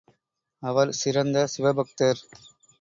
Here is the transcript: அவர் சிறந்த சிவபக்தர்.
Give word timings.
அவர் 0.63 0.91
சிறந்த 0.91 1.47
சிவபக்தர். 1.47 2.21